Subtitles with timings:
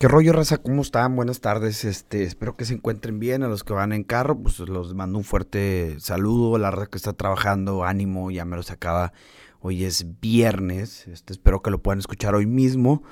[0.00, 0.56] ¿Qué rollo, raza?
[0.56, 1.14] ¿Cómo están?
[1.14, 1.84] Buenas tardes.
[1.84, 3.42] Este, espero que se encuentren bien.
[3.42, 6.56] A los que van en carro, pues los mando un fuerte saludo.
[6.56, 9.12] La raza que está trabajando, ánimo, ya me los acaba.
[9.60, 11.06] Hoy es viernes.
[11.06, 13.02] Este, espero que lo puedan escuchar hoy mismo.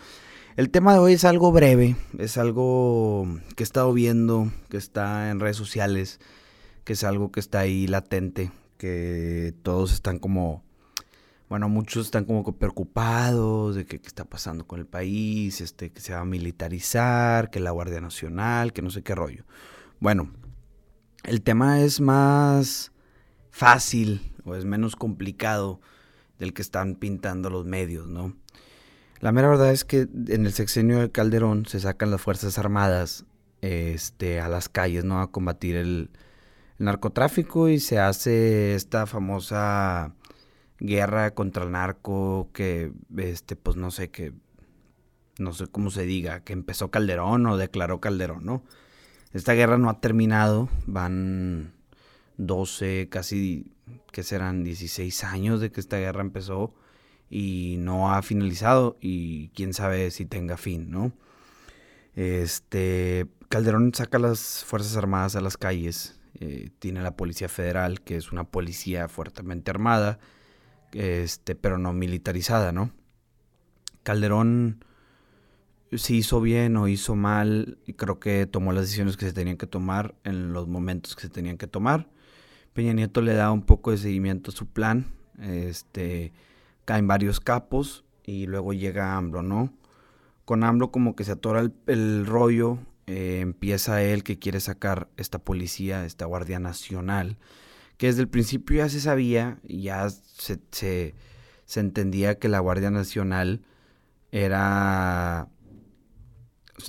[0.56, 5.29] El tema de hoy es algo breve, es algo que he estado viendo, que está
[5.29, 6.21] en redes sociales,
[6.85, 10.65] que es algo que está ahí latente, que todos están como
[11.49, 16.12] bueno, muchos están como preocupados de qué está pasando con el país, este, que se
[16.12, 19.45] va a militarizar, que la Guardia Nacional, que no sé qué rollo.
[19.98, 20.30] Bueno,
[21.24, 22.92] el tema es más
[23.50, 25.80] fácil o es menos complicado
[26.38, 28.37] del que están pintando los medios, ¿no?
[29.20, 33.24] La mera verdad es que en el sexenio de Calderón se sacan las Fuerzas Armadas
[33.62, 35.20] este, a las calles, ¿no?
[35.20, 36.10] A combatir el
[36.78, 40.15] narcotráfico y se hace esta famosa
[40.80, 44.32] guerra contra el narco que, este, pues no sé, que,
[45.38, 48.62] no sé cómo se diga, que empezó Calderón o declaró Calderón, ¿no?
[49.32, 51.73] Esta guerra no ha terminado, van
[52.38, 53.73] 12, casi,
[54.12, 54.65] ¿qué serán?
[54.65, 56.74] 16 años de que esta guerra empezó
[57.30, 61.12] y no ha finalizado y quién sabe si tenga fin, ¿no?
[62.15, 68.17] Este, Calderón saca las Fuerzas Armadas a las calles, eh, tiene la Policía Federal, que
[68.17, 70.19] es una policía fuertemente armada,
[70.92, 72.91] este, pero no militarizada, ¿no?
[74.03, 74.84] Calderón
[75.97, 79.66] si hizo bien o hizo mal, creo que tomó las decisiones que se tenían que
[79.66, 82.09] tomar en los momentos que se tenían que tomar.
[82.75, 85.06] Peña Nieto le da un poco de seguimiento a su plan,
[85.41, 86.33] este,
[86.84, 89.72] caen varios capos y luego llega AMLO, ¿no?
[90.44, 95.39] Con AMLO como que se atora el, rollo, eh, empieza él que quiere sacar esta
[95.39, 97.39] policía, esta Guardia Nacional,
[97.99, 103.63] que desde el principio ya se sabía ya se, se, entendía que la Guardia Nacional
[104.33, 105.49] era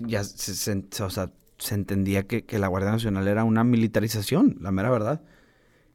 [0.06, 0.54] ya se,
[1.60, 5.22] se entendía que, que, la Guardia Nacional era una militarización, la mera verdad.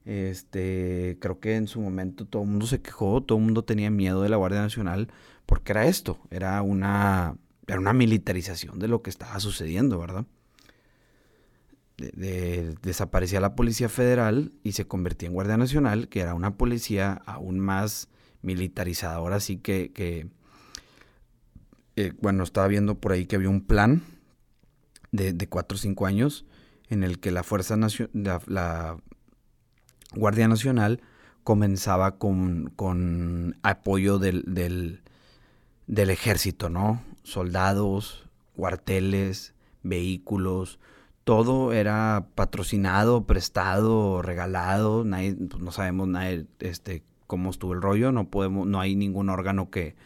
[0.04, 3.90] Este, creo que en su momento todo el mundo se quejó, todo el mundo tenía
[3.90, 5.08] miedo de la Guardia Nacional
[5.46, 7.36] porque era esto, era una,
[7.66, 10.26] era una militarización de lo que estaba sucediendo, ¿verdad?
[11.96, 17.60] Desaparecía la Policía Federal y se convertía en Guardia Nacional, que era una policía aún
[17.60, 18.08] más
[18.42, 19.16] militarizada.
[19.16, 19.92] Ahora sí que,
[21.96, 24.02] eh, bueno, estaba viendo por ahí que había un plan
[25.12, 26.44] de, de cuatro o cinco años
[26.88, 28.96] en el que la Fuerza Nacional, la,
[30.14, 31.00] Guardia Nacional
[31.42, 35.02] comenzaba con, con apoyo del, del,
[35.86, 37.02] del ejército, ¿no?
[37.22, 40.78] Soldados, cuarteles, vehículos,
[41.24, 48.12] todo era patrocinado, prestado, regalado, nadie, pues no sabemos nadie, este, cómo estuvo el rollo,
[48.12, 49.96] no podemos, no hay ningún órgano que,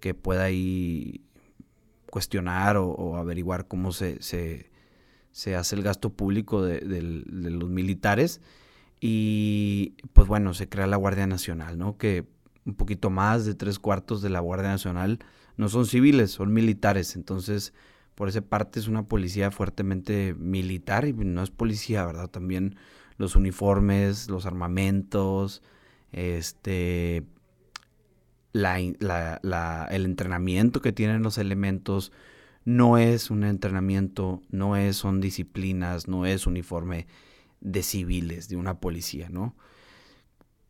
[0.00, 1.20] que pueda ahí
[2.10, 8.40] cuestionar o, averiguar cómo se, se, hace el gasto público de, de, los militares.
[9.00, 11.98] Y pues bueno, se crea la Guardia Nacional, ¿no?
[11.98, 12.24] Que
[12.64, 15.18] un poquito más de tres cuartos de la Guardia Nacional
[15.56, 17.16] no son civiles, son militares.
[17.16, 17.74] Entonces,
[18.16, 22.28] por esa parte es una policía fuertemente militar y no es policía, ¿verdad?
[22.28, 22.76] También
[23.18, 25.62] los uniformes, los armamentos,
[26.12, 27.24] este,
[28.52, 28.78] la,
[29.90, 32.10] el entrenamiento que tienen los elementos
[32.64, 37.06] no es un entrenamiento, no es, son disciplinas, no es uniforme
[37.60, 39.54] de civiles, de una policía, ¿no?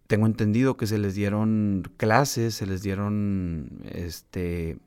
[0.08, 4.78] Tengo entendido que se les dieron clases, se les dieron este,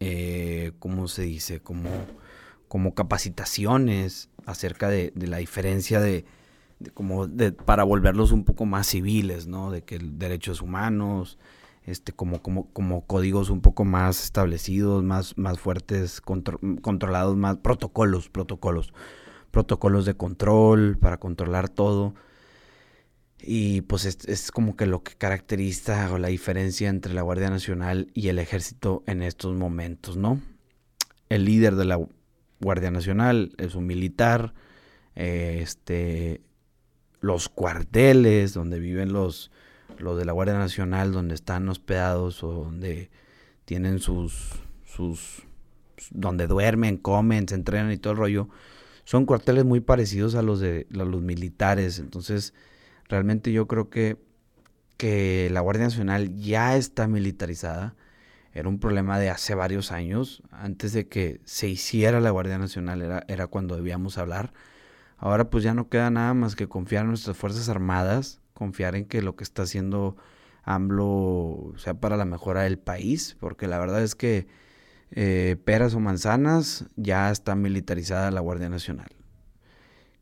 [0.00, 1.60] eh, ¿cómo se dice?
[1.60, 1.90] Como,
[2.68, 6.24] como capacitaciones acerca de, la diferencia de,
[6.94, 9.70] como de, para volverlos un poco más civiles, ¿no?
[9.70, 11.38] De que derechos humanos,
[11.84, 18.28] este, como, como, como códigos un poco más establecidos, más, más fuertes, controlados, más protocolos,
[18.28, 18.92] protocolos,
[19.50, 22.14] protocolos de control para controlar todo.
[23.40, 28.10] Y pues es, como que lo que caracteriza o la diferencia entre la Guardia Nacional
[28.14, 30.40] y el ejército en estos momentos, ¿no?
[31.28, 32.00] El líder de la
[32.60, 34.54] Guardia Nacional es un militar,
[35.14, 36.40] este,
[37.20, 39.50] los cuarteles donde viven los,
[39.98, 43.10] los de la Guardia Nacional, donde están hospedados o donde
[43.66, 44.52] tienen sus,
[44.84, 45.42] sus,
[46.10, 48.48] donde duermen, comen, se entrenan y todo el rollo,
[49.04, 52.54] son cuarteles muy parecidos a los de a los militares, entonces
[53.08, 54.16] Realmente yo creo que,
[54.96, 57.94] que la Guardia Nacional ya está militarizada.
[58.52, 60.42] Era un problema de hace varios años.
[60.50, 64.52] Antes de que se hiciera la Guardia Nacional era, era cuando debíamos hablar.
[65.18, 69.06] Ahora pues ya no queda nada más que confiar en nuestras Fuerzas Armadas, confiar en
[69.06, 70.16] que lo que está haciendo
[70.62, 74.46] AMLO sea para la mejora del país, porque la verdad es que
[75.12, 79.08] eh, peras o manzanas, ya está militarizada la Guardia Nacional.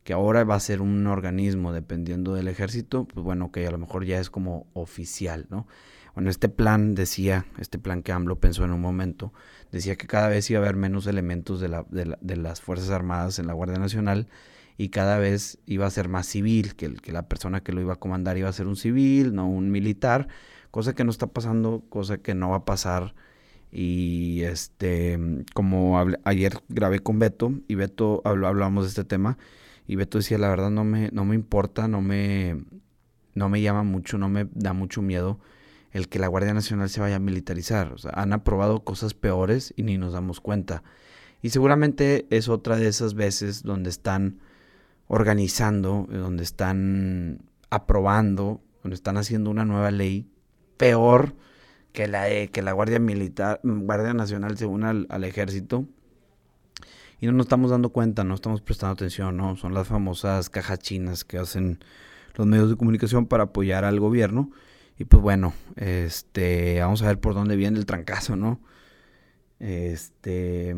[0.04, 3.78] Que ahora va a ser un organismo dependiendo del ejército, pues bueno, que a lo
[3.78, 5.66] mejor ya es como oficial, ¿no?
[6.14, 9.32] Bueno, este plan decía, este plan que AMLO pensó en un momento,
[9.72, 13.40] decía que cada vez iba a haber menos elementos de, la, de, las Fuerzas Armadas
[13.40, 14.28] en la Guardia Nacional
[14.78, 17.94] y cada vez iba a ser más civil, que, que la persona que lo iba
[17.94, 20.28] a comandar iba a ser un civil, no un militar,
[20.70, 23.14] cosa que no está pasando, cosa que no va a pasar.
[23.72, 25.18] Y este,
[25.52, 29.36] como ayer grabé con Beto y Beto habló, hablamos de este tema
[29.86, 32.64] y Beto decía, la verdad no me, no me importa, no me,
[33.34, 35.38] no me llama mucho, no me da mucho miedo
[35.94, 37.92] el que la Guardia Nacional se vaya a militarizar.
[37.92, 40.82] O sea, han aprobado cosas peores y ni nos damos cuenta.
[41.40, 44.40] Y seguramente es otra de esas veces donde están
[45.06, 50.28] organizando, donde están aprobando, donde están haciendo una nueva ley
[50.76, 51.34] peor
[51.92, 55.86] que la que la Guardia Militar, Guardia Nacional se una al, ejército.
[57.24, 59.56] Y no nos estamos dando cuenta, no estamos prestando atención, ¿no?
[59.56, 61.82] Son las famosas cajas chinas que hacen
[62.34, 64.50] los medios de comunicación para apoyar al gobierno
[64.98, 68.60] y pues bueno, este, vamos a ver por dónde viene el trancazo, ¿no?
[69.58, 70.76] Este,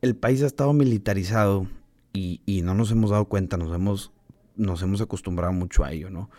[0.00, 1.66] el país ha estado militarizado
[2.12, 4.12] y, y no nos hemos dado cuenta, nos hemos,
[4.54, 6.30] nos hemos acostumbrado mucho a ello, ¿no?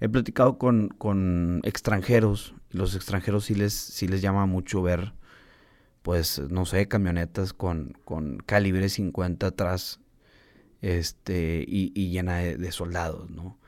[0.00, 5.12] He platicado con, con extranjeros los extranjeros sí les, sí les llama mucho ver,
[6.02, 10.00] pues, no sé, camionetas con, con calibre 50 atrás
[10.82, 13.58] este, y, llena de, soldados, ¿no?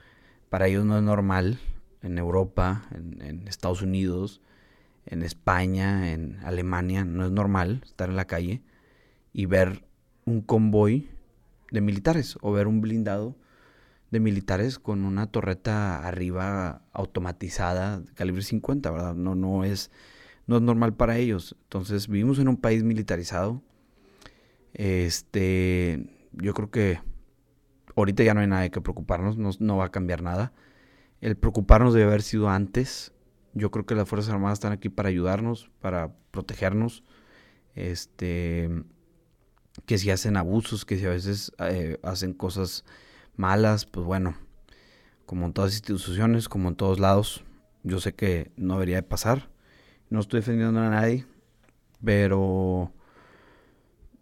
[0.49, 1.59] Para ellos no es normal
[2.03, 4.41] en Europa, en, Estados Unidos,
[5.07, 8.63] en España, en Alemania, no es normal estar en la calle
[9.33, 9.85] y ver
[10.25, 11.11] un convoy
[11.71, 13.37] de militares o ver un blindado
[14.11, 19.15] de militares con una torreta arriba automatizada calibre 50, ¿verdad?
[19.15, 19.91] No, no, es,
[20.47, 21.57] no es normal para ellos.
[21.65, 23.63] Entonces vivimos en un país militarizado.
[24.75, 27.01] Este, yo creo que
[27.97, 30.53] ahorita ya no hay nada de que preocuparnos, no, no va a cambiar nada.
[31.21, 33.13] El preocuparnos debe haber sido antes.
[33.55, 37.05] Yo creo que las Fuerzas Armadas están aquí para ayudarnos, para protegernos.
[37.75, 38.69] Este,
[39.87, 42.85] que si hacen abusos, que si a veces eh, hacen cosas
[43.37, 44.37] malas, pues bueno,
[45.27, 47.45] como en todas instituciones, como en todos lados,
[47.83, 49.51] yo sé que no debería de pasar.
[50.13, 51.25] No estoy defendiendo a nadie,
[52.05, 52.93] pero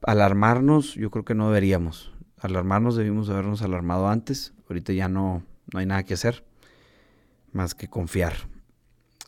[0.02, 2.12] alarmarnos, yo creo que no deberíamos.
[2.38, 4.54] Alarmarnos debimos habernos alarmado antes.
[4.68, 5.42] Ahorita ya no,
[5.72, 6.44] no hay nada que hacer
[7.50, 8.34] más que confiar.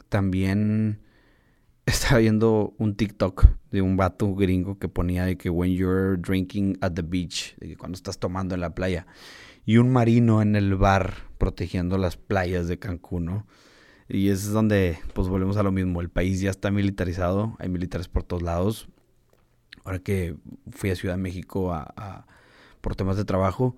[0.09, 1.01] También
[1.85, 6.79] estaba viendo un TikTok de un vato gringo que ponía de que when you're drinking
[6.81, 9.09] at the beach, de que cuando estás tomando en la playa,
[9.67, 13.47] y un marino en el bar protegiendo las playas de Cancún, ¿no?
[14.13, 18.09] Y es donde, pues volvemos a lo mismo, el país ya está militarizado, hay militares
[18.09, 18.91] por todos lados.
[19.85, 20.37] Ahora que
[20.71, 22.27] fui a Ciudad de México a,
[22.83, 23.75] por temas de trabajo,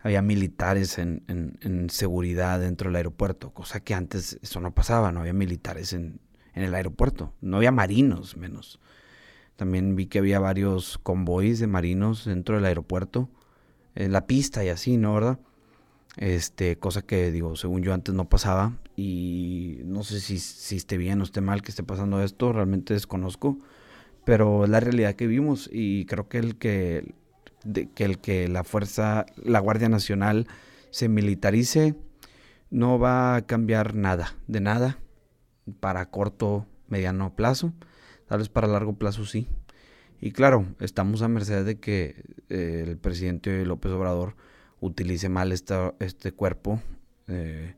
[0.00, 5.20] había militares en, en, seguridad dentro del aeropuerto, cosa que antes eso no pasaba, no
[5.20, 6.18] había militares en,
[6.54, 8.80] en el aeropuerto, no había marinos menos.
[9.54, 13.30] También vi que había varios convoys de marinos dentro del aeropuerto,
[13.94, 15.14] en la pista y así, ¿no?
[15.14, 15.38] ¿Verdad?
[16.16, 20.96] Este, cosa que digo, según yo antes no pasaba y no sé si, si esté
[20.96, 23.58] bien o esté mal que esté pasando esto, realmente desconozco,
[24.24, 27.14] pero es la realidad que vimos y creo que el que
[27.64, 30.46] de que el que la fuerza, la Guardia Nacional
[30.90, 31.94] se militarice
[32.70, 34.98] no va a cambiar nada, de nada,
[35.80, 37.72] para corto, mediano plazo,
[38.26, 39.48] tal vez para largo plazo sí.
[40.20, 44.36] Y claro, estamos a merced de que eh, el presidente López Obrador
[44.80, 46.80] utilice mal este cuerpo,
[47.28, 47.74] eh,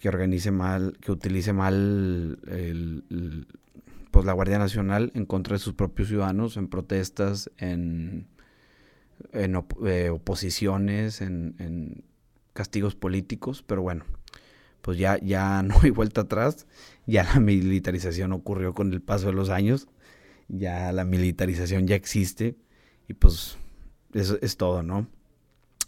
[0.00, 2.38] que organice mal, que utilice mal
[4.10, 8.26] pues la Guardia Nacional en contra de sus propios ciudadanos, en protestas, en
[9.32, 12.04] en eh, oposiciones, en,
[12.52, 14.04] castigos políticos, pero bueno,
[14.82, 16.66] pues ya, ya no hay vuelta atrás,
[17.06, 19.86] ya la militarización ocurrió con el paso de los años,
[20.48, 22.56] ya la militarización ya existe
[23.06, 23.58] y pues
[24.12, 25.06] eso es todo, ¿no?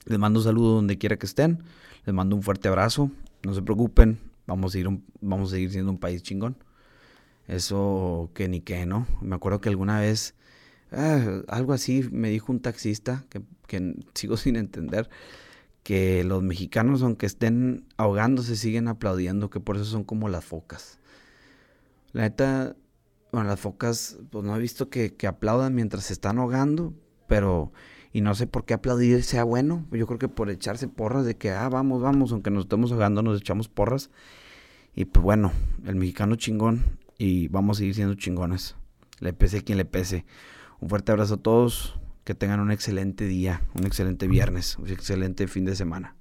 [0.07, 1.63] Les mando un saludo donde quiera que estén,
[2.05, 3.11] les mando un fuerte abrazo,
[3.43, 4.89] no se preocupen, vamos a, ir
[5.21, 6.57] vamos a seguir siendo un país chingón.
[7.47, 9.07] Eso que ni qué, ¿no?
[9.21, 10.35] Me acuerdo que alguna vez
[10.93, 15.09] Ah, algo así me dijo un taxista que, sigo sin entender
[15.83, 20.99] que los mexicanos aunque estén ahogándose siguen aplaudiendo que por eso son como las focas
[22.13, 22.77] la neta
[23.33, 26.93] bueno las focas pues no he visto que, aplaudan mientras se están ahogando
[27.29, 27.73] pero
[28.13, 31.37] y no sé por qué aplaudir sea bueno yo creo que por echarse porras de
[31.37, 34.11] que ah vamos vamos aunque nos estemos ahogando nos echamos porras
[34.95, 35.53] y pues bueno
[35.87, 38.77] el mexicano chingón y vamos a seguir siendo chingones
[39.21, 40.25] le pese quien le pese.
[40.81, 45.47] Un fuerte abrazo a todos, que tengan un excelente día, un excelente viernes, un excelente
[45.47, 46.17] fin de semana.